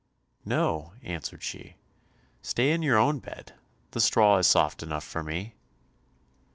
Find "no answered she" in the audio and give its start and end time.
0.45-1.75